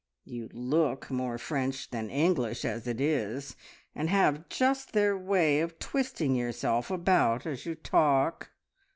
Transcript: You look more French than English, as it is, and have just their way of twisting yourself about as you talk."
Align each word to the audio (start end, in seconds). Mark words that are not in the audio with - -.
You 0.25 0.49
look 0.51 1.11
more 1.11 1.37
French 1.37 1.91
than 1.91 2.09
English, 2.09 2.65
as 2.65 2.87
it 2.87 2.99
is, 2.99 3.55
and 3.93 4.09
have 4.09 4.49
just 4.49 4.93
their 4.93 5.15
way 5.15 5.59
of 5.59 5.77
twisting 5.77 6.33
yourself 6.35 6.89
about 6.89 7.45
as 7.45 7.67
you 7.67 7.75
talk." 7.75 8.49